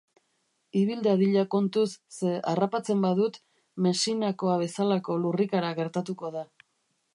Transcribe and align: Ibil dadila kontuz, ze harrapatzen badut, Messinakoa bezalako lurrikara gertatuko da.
Ibil 0.79 1.01
dadila 1.07 1.43
kontuz, 1.55 1.89
ze 2.15 2.31
harrapatzen 2.53 3.05
badut, 3.05 3.37
Messinakoa 3.87 4.57
bezalako 4.65 5.21
lurrikara 5.27 5.73
gertatuko 5.83 6.33
da. 6.39 6.47